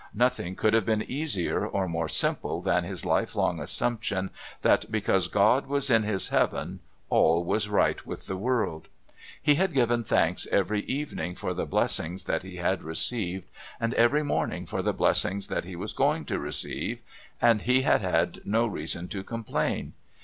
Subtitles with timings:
[0.15, 4.31] Nothing could have been easier or more simple than his lifelong assumption
[4.63, 6.79] that, because God was in His heaven
[7.11, 8.87] all was right with the world.
[9.39, 13.47] He had given thanks every evening for the blessings that he had received
[13.79, 16.97] and every morning for the blessings that he was going to receive,
[17.39, 19.93] and he had had no reason to complain.